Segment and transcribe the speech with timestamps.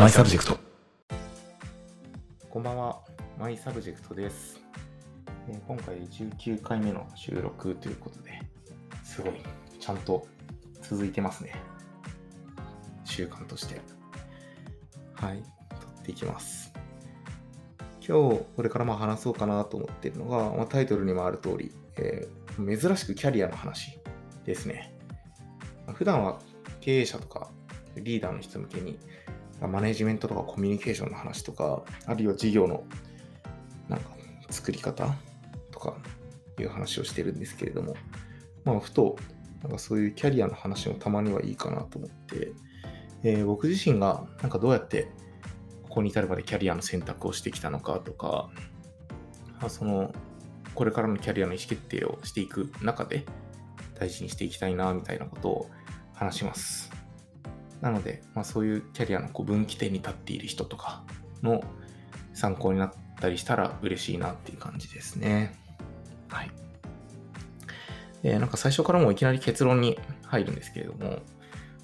[0.00, 0.56] マイサブジェクト。
[2.48, 3.02] こんばんは、
[3.38, 4.58] マイサブジェクトです。
[5.46, 8.40] えー今回19回目の収録ということで、
[9.04, 9.34] すごい、
[9.78, 10.26] ちゃんと
[10.80, 11.52] 続いてますね。
[13.04, 13.82] 習慣として。
[15.12, 16.72] はい、撮っていきます。
[18.00, 23.98] 今日、これからまあ話そうかなと思っているのが、まあ、タイトルにもある通り、えー珍しくキャリアの話
[24.46, 24.94] ですね。
[25.86, 26.40] まあ普段は
[26.80, 27.50] 経営者とか
[27.96, 28.98] リーダーの人向けに、
[29.68, 32.84] マネジメントとかコミュニケーションの話とか、あるいは事業の
[33.88, 34.10] なんか
[34.50, 35.14] 作り方
[35.70, 35.96] とか
[36.58, 37.96] いう話をしてるんですけれども、
[38.64, 39.16] まあ、ふと、
[39.62, 42.52] なんかそういうキャリアの話もたまにはいいかなと思って、
[43.22, 45.10] えー僕自身がなんかどうやって
[45.82, 48.48] ここに至るまでキャリアの選択をしてきたのかとか、
[49.60, 50.12] まあ、その、
[50.74, 53.26] これからのキャリアの意思決定をしていく中で
[53.98, 55.70] 大事にしていきたいなみたいなことを
[56.14, 56.99] 話します。
[57.80, 61.02] なので、まあ、そういうキャリアのこう分岐点に立っている人とか
[61.42, 61.62] の
[62.34, 65.58] 参考になったりしたら嬉しいなっていう感じですね。
[66.28, 66.50] はい。
[68.22, 71.20] で、なんか最初からもういきなり結論に入るんですけれども、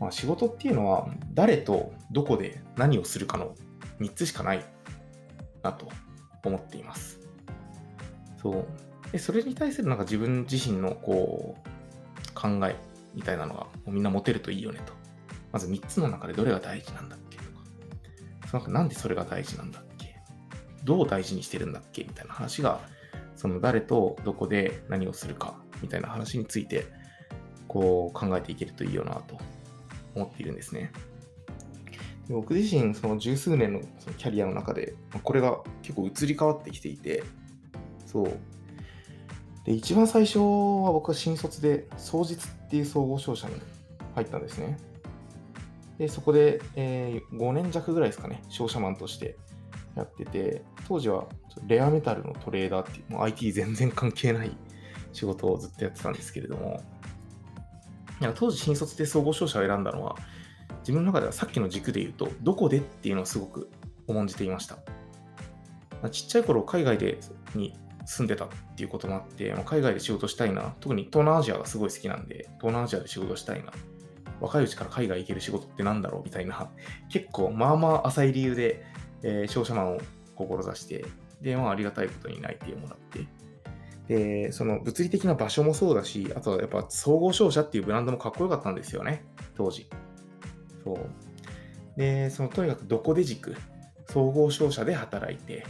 [0.00, 3.54] まあ、仕事っていうのは誰とどこで何をするかの
[4.00, 4.64] 3つしかない
[5.62, 5.88] なと
[6.44, 7.20] 思っています。
[8.40, 8.66] そう。
[9.12, 12.76] で、それに対するなんか自分自身のこう考え
[13.14, 15.01] みたいなのがみんな持てるといいよねと。
[15.52, 17.50] まず3つの中でどれが大事なんだっけとか、
[18.50, 20.16] そのなんでそれが大事なんだっけ？
[20.84, 22.04] どう大事にしてるんだっけ？
[22.04, 22.80] みたいな話が、
[23.36, 26.86] その誰とどこで何をするかみたいな話について、
[27.68, 29.38] こう考えていけるといいよなと
[30.14, 30.90] 思っているんですね。
[32.28, 37.24] で僕自身、その十数年のそのキャリアの中で、これが結構移り変わってきていて、
[38.06, 38.38] そう。
[39.64, 43.54] で、一番最初は僕は新卒で、双日っていう総合商社に
[44.14, 44.76] 入ったんですね。
[46.02, 49.36] で、そこで、えー5年弱ぐらいですかね、商社マンとして
[49.94, 51.28] やってて、当時は
[51.68, 54.50] レアメタルのトレーダーっていう、もう IT 全然関係ない
[55.12, 56.82] 仕事をずっとやってたんですけれども、
[58.20, 60.16] いや当時新卒で総合商社を選んだのは、
[60.80, 63.70] 自分の中ではさっきの軸で言うと、どこでっていうのをすごく
[64.08, 64.78] 重んじていました。
[66.02, 67.20] まちっちゃい頃海外で
[67.54, 67.76] に
[68.06, 73.72] 住んでたっていうこともあって、まあ海外で仕事したいな、特に東南アジアがすごい好きなんで、東南アジアで仕事したいな、
[74.42, 76.70] 若いうちから海外行ける仕事ってなんだろうみたいな、
[77.08, 78.84] 結構まあまあ浅い理由で、
[79.22, 80.00] えー商社マンを
[80.34, 81.04] 志して、
[81.40, 83.26] で、まあありがたいことに内定をもらって、
[84.08, 89.88] で、その物理的な場所もそうだし、あとはやっぱ総合商社っていうブランドもかっこよかったんですよね、当時。
[90.82, 90.98] そう。
[91.96, 93.54] で、そのとにかくどこで軸、
[94.08, 95.64] 総合商社で働いて、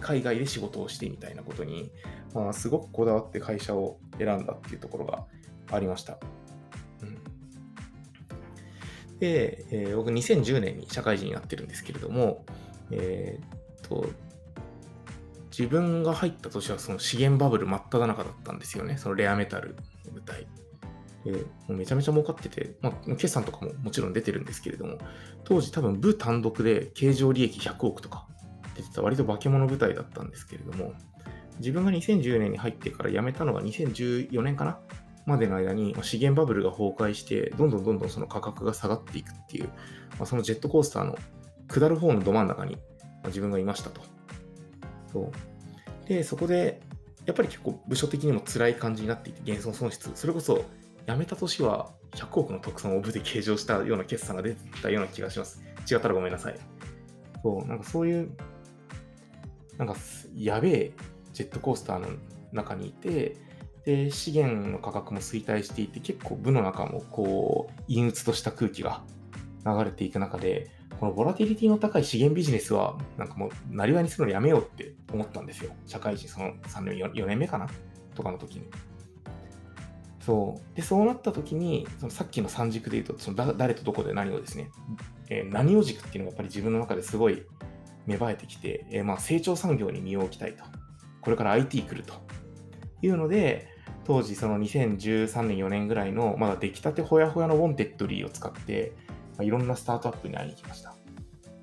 [0.00, 1.90] 海外で仕事をしてみたいなことに、
[2.34, 5.24] まあ、すごくこだわって会社を選んだっていうところが
[5.72, 6.18] ありました。
[9.20, 12.44] で、えー僕2010年に社会人になってるんですけれども、
[12.90, 14.08] えーっと、
[15.56, 18.96] 自分が入った年はその資源バブル真っ只中だったんですよね。
[18.96, 19.76] そのレアメタル
[20.06, 20.46] の舞台。
[21.24, 21.38] でも
[21.68, 24.96] うめちゃめちゃ儲かってて、まあ、決算とかももちろん出てるんですけれども、
[25.44, 28.26] 当時多分部単独で経常利益100億とか
[28.74, 30.94] 出てた割と化け物舞台だったんですけれども、
[31.58, 34.78] 自分が2010年に入ってから辞めたのが2014年かな
[35.30, 39.72] までの間に資源バブルが崩壊して、どんどんどんどんその価格が下がっていくっていう、ま
[40.24, 41.16] あ、そのジェットコースターの
[41.68, 42.76] 下る方のど真ん中に
[43.26, 44.02] 自分がいましたと。
[45.12, 46.08] そう。
[46.08, 46.80] で、そこで、
[47.26, 50.10] やっぱり結構部署的にも辛い感じになっていて、減損損失。
[50.14, 50.64] それこそ、
[51.06, 55.62] 辞めた年は100億の特損を部で計上したような決算が出てたような気がします。
[55.90, 56.58] 違ったらごめんなさい。
[57.42, 58.30] そう、なんかそういう、
[59.78, 59.96] なんか
[60.34, 60.92] やべえ
[61.32, 62.08] ジェットコースターの
[62.52, 63.36] 中にいて、
[63.84, 69.02] で、資源の価格も衰退していて、結構部の中もこう、陰鬱とした空気が
[69.64, 75.72] 流れていく中で、このボラティリティの高い資源ビジネスは、なんかもう、なりわいにするのやめようって思ったんですよ。
[75.86, 77.68] 社会人その3年、4, 年目かな？
[78.14, 78.66] とかの時に。
[80.20, 80.76] そう。
[80.76, 84.70] で、そうなった時に、そのさっきの三軸で言うと、その誰とどこで何をですね、
[85.30, 87.44] えー何を軸っていうのがやっぱり自分の中ですごい
[88.06, 90.64] 芽生えてきて、えーまあ成長産業に身を置きたいと。
[91.22, 92.14] これから IT 来ると
[93.00, 93.69] いうので、
[94.04, 100.94] 当時その2013年4年ぐらいのまだ出来たてほやほやのウォンテッドリーを使って、まあ、いろんなスタートアップに会いに行きました。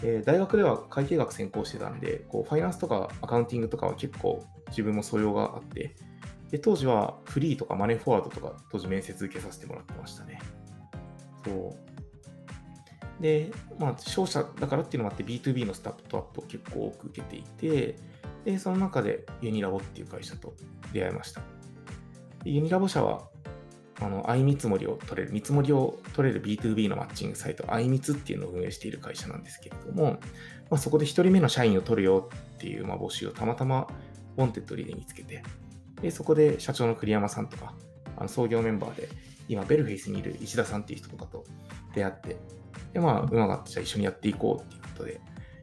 [0.00, 5.96] で大学では会計学専攻してたんで、こうファイナンスとかアカウンティングとかは結構自分も素養があって、
[6.50, 10.40] で当時はフリーとかマネーフォワードとか当時面接受けさせてもらってましたね。
[11.44, 13.22] そう。
[13.22, 17.96] で、まあ、商社だからっていうのもあって B2B のスタートアップを結構多く受けていて、
[18.44, 20.54] で、その中でユニラボっていう会社と
[20.92, 21.42] 出会いました。
[22.54, 23.28] ユニラボ社は
[24.00, 30.18] あの、相見積もりを取れる、見積もりを取れる B2B のマッチングサイト、相見つっていうのを運営している会社なんですけれども、
[30.70, 33.88] まあ、そこで1人目の社員を取るよっていう、まあ、募集をたまたま
[34.36, 35.42] ウォンテッドリーで見つけて、
[36.00, 37.74] で、そこで社長の栗山さんとか、
[38.16, 39.08] あの創業メンバーで、
[39.48, 41.44] 今、ベルフェイスにいる石田さんっていう人とかと
[41.94, 42.36] 出会って、
[42.92, 45.20] で、まあ、馬が合ったじゃあ一緒にやっていこうっていうことで、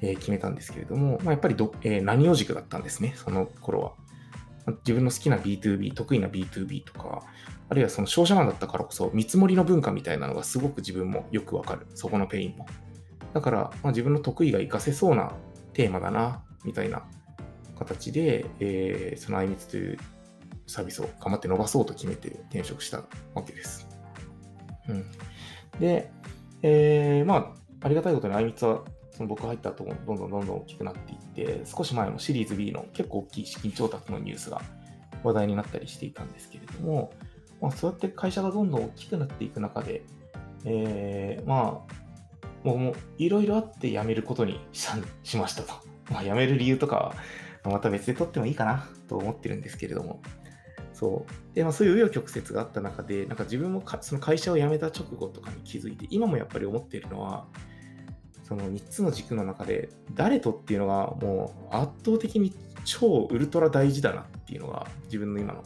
[0.00, 3.92] えー、決めたんですけれども、まあ、やっぱりど、えー、何を軸だったんですね、その頃は。
[4.66, 7.22] 自分の好きな B2B、得意な B2B とか、
[7.68, 11.86] あるいはその商社マンだったからこそ、見積もりの文化みたいなのがすごく自分もよくわかる。
[11.94, 12.66] そこのペインも。
[13.32, 15.32] だから、まあ、自分の得意が活かせそうな
[15.72, 17.04] テーマだな、みたいな
[17.78, 19.98] 形で、えー、そのアイミツという
[20.66, 23.04] サービスを頑張って伸ばそうと決めて転職した
[23.34, 23.86] わけです。
[24.88, 25.04] うん。
[25.78, 26.10] で、
[26.62, 28.82] えー、まあ、ありがたいことにアイミツは
[29.16, 34.60] その僕入った後もどんどんどんどん大きくなっていって、少し前のシリーズ B の結構大きい資金調達のニュースが
[35.22, 37.14] 話題になったりしていたんですけれども、
[37.62, 40.02] まあ、そうやって会社がどんどん大きくなっていく中で、
[40.66, 41.82] えー、ま
[42.64, 44.60] あ、もういろいろあって辞めることに
[45.22, 45.72] しましたと。
[46.12, 47.14] まあ、辞める理由とか
[47.64, 50.20] はまた別で取ってもいいかなと思ってるんですけれども、
[50.92, 51.54] そう。
[51.54, 57.46] で、まあそういう紆余曲折があった中で、なんか自分もその会社を辞めた直後とかに気づいて、今もやっぱり思っているのは、
[58.46, 62.54] その3つの軸の中で誰とっていうのがもう圧倒的に
[62.84, 65.64] 超ウルトラ大事だなっていうのが自分の今の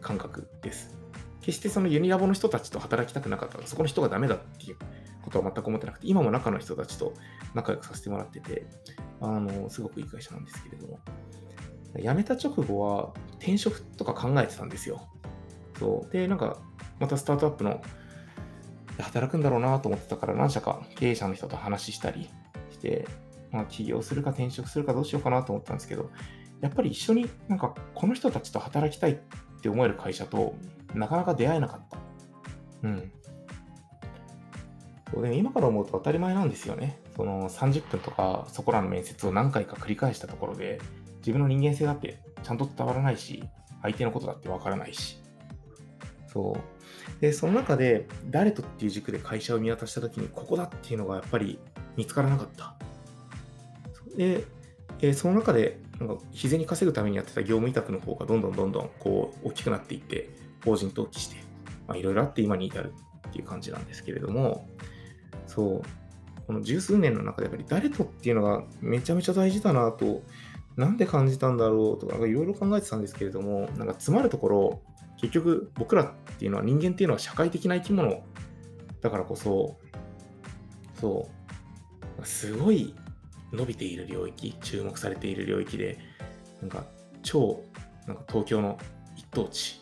[0.00, 0.96] 感覚です。
[1.40, 4.76] 決してそのユニラボの人たちと働きたくなかったらそこの人がダメだっていう
[5.22, 7.14] ことは全く思ってなくて今も中の人たちと
[7.54, 8.66] 仲良くさせてもらってて
[9.20, 10.98] あのすごくいい会社なんですけれども
[11.96, 15.08] 辞めた直後は転職とか考えてたんですよ。
[15.78, 16.58] そうでなんか
[16.98, 17.82] またスタートアップの
[18.98, 22.28] 働くんだろうなと思ってたから何社か経営者の人と話したり
[22.70, 23.06] して、
[23.50, 26.10] まあ、起業するか転職するかどうしようかなと思ったんですけど、
[26.60, 29.16] やっぱり一緒になんかこの人たちと働きたいっ
[29.60, 30.54] て思える会社と
[30.94, 31.98] なかなか出会えなかった。
[32.82, 33.12] うん。
[35.12, 37.00] そうでも今から思うと当たり前なんですよね。
[37.16, 40.80] その30分とかそこらの面接を何回か繰り返したところで
[41.18, 43.44] 自分の人間性だってちゃんと伝わらないし、
[43.82, 45.20] 相手のことだってわからないし。
[46.28, 46.60] そう。
[47.20, 51.58] で、その中で誰とっていう軸で会社を見渡した時にここだっていうのがやっぱり
[51.96, 52.74] 見つからなかった。
[54.16, 54.44] で、
[55.00, 60.30] えー、その中でなんか日銭稼ぐためにやってた業務委託の方がどんどんどんどんこう大きくなっていって
[60.64, 61.36] 法人登記して
[61.96, 62.92] いろいろあって今に至る
[63.28, 64.68] っていう感じなんですけれども
[65.46, 65.82] そう
[66.46, 70.22] この十数年の中でやっぱり誰とっていうのがめちゃめちゃ大事だなと
[70.76, 74.82] なんで感じたんだろうとかいろいろ考えてたんですけれどもなんか詰まるところ
[75.22, 78.22] 結局僕らっていうのは人間っていうのは社会的な生き物
[79.00, 79.78] だからこそ
[81.00, 81.42] そう。
[82.24, 82.94] すごい
[83.52, 85.98] 伸びている領域注目されている領域で
[86.60, 86.84] なんか
[87.22, 87.64] 超
[88.06, 88.78] なんか東京の
[89.16, 89.80] 一等地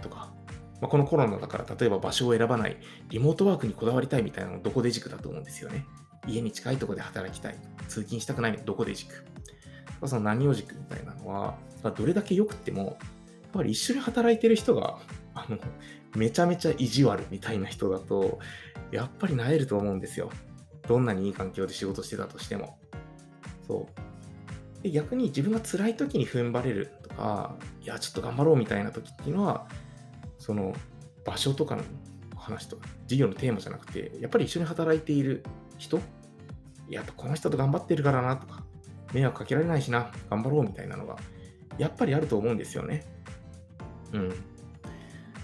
[0.00, 0.32] とか、
[0.80, 2.76] まあ、このコロナだから例えば場所を選ばない
[3.08, 5.84] リモートワークにこだわりたいみたいなのどこで軸だと思うんですよね。
[6.26, 7.58] 家に近いところで働きたい
[7.88, 9.24] 通勤したくないどこで軸。
[10.04, 11.56] その何を軸みたいなのは
[11.96, 12.98] どれだけ良くても
[13.52, 14.98] ぱり一緒に働いてる人が、
[15.34, 15.58] あの、
[16.16, 18.38] めちゃめちゃ意地悪みたいな人だと、
[18.90, 20.30] やっぱりなえると思うんですよ。
[20.86, 22.78] どんなにいい環境で仕事してたとしても。
[23.66, 24.82] そう。
[24.82, 29.68] で逆に自分が辛い時に踏ん張れるとか、いや、ちょっと頑張ろうみたいな時っていうのは、
[30.38, 30.74] その
[31.24, 31.82] 場所とかの
[32.36, 35.44] 話とか、事業のテーマじゃなくて、やっぱり一緒に働いている
[35.78, 36.00] 人、
[36.88, 38.64] やっぱこの人と頑張ってるからなとか、
[39.14, 41.16] 迷惑かけられないしな、頑張ろうみたいなのが、
[41.78, 43.06] やっぱりあると思うんですよね。
[44.12, 44.32] うん。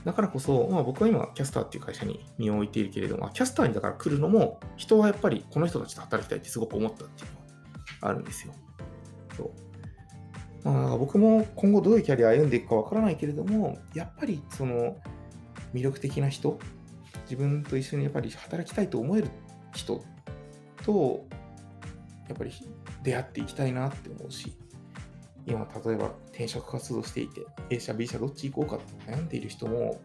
[0.04, 7.38] だからこそ、まあ、僕は今、キャスターっていう会社に身を置いているけれども、キャスターにだから来るのも、人はやっぱりこの人たちと働きたいってすごく思ったっていうの
[8.02, 8.54] があるんですよ。
[9.37, 9.52] そ
[10.64, 10.70] う。
[10.70, 14.96] まあ、僕も今後どういうキャリア歩んでいくかわからないけれども、やっぱりその
[15.75, 16.58] 魅力的な人、
[17.25, 19.28] 自分と一緒にやっぱり働きたいと思える
[19.75, 20.02] 人
[20.84, 21.26] と、
[22.28, 22.52] やっぱり
[23.02, 24.56] 出会っていきたいなって思うし、
[25.48, 30.00] 今例えば転職活動していて A 社 B 社どっち行こうかって悩んでいる人も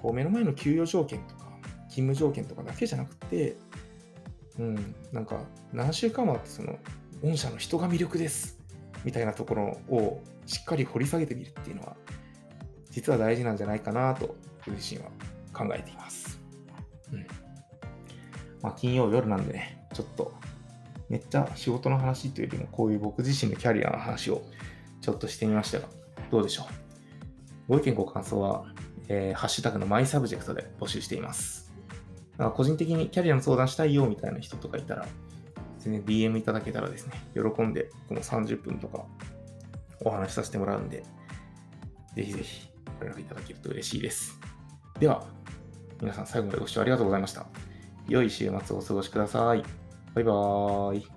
[0.00, 1.46] こう目の前の給与条件とか
[1.88, 3.56] 勤務条件とかだけじゃなくて
[4.58, 5.40] うんなんか
[5.72, 6.78] 何週間もあってその
[7.22, 8.58] 御社の人が魅力です
[9.04, 11.96] みたいなところをしっかり掘り下げてみるっていうのは
[12.90, 15.10] 実は大事なんじゃないかなと僕自身は
[15.52, 16.40] 考えています。
[17.12, 17.26] うん。
[18.62, 20.34] まあ金曜夜なんでね、ちょっと
[21.08, 24.42] めっちゃ仕事の話というよりもこういう僕自身のキャリアの話を
[25.06, 25.88] ちょっとしてみましたが、
[26.32, 26.66] どうでしょう？
[27.68, 28.64] ご意見ご感想は、
[29.06, 31.72] えー、ハッシュタグのマイサブジェクトで募集しています。
[32.36, 35.06] か個人的にキャリアの相談したいよみたいな人とかいたら、
[35.78, 39.04] 全然 DM いただけたらですね、喜んで、この30分とか
[40.00, 41.04] お話しさせてもらうんで、
[42.16, 44.40] ぜひぜひご連絡いただけると嬉しいです。
[44.98, 45.24] では、
[46.00, 47.46] 皆さん最後までご視聴ありがとうございました。
[48.08, 49.62] 良い週末をお過ごしください。
[50.14, 51.15] バイバーイ。